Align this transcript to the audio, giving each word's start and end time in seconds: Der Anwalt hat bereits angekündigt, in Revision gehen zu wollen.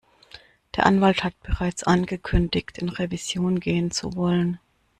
Der 0.75 0.87
Anwalt 0.87 1.23
hat 1.23 1.39
bereits 1.43 1.83
angekündigt, 1.83 2.79
in 2.79 2.89
Revision 2.89 3.59
gehen 3.59 3.91
zu 3.91 4.15
wollen. 4.15 4.59